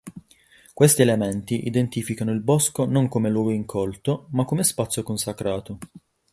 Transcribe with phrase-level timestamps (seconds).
[0.73, 5.77] Questi elementi identificano il bosco non come luogo incolto, ma come spazio consacrato.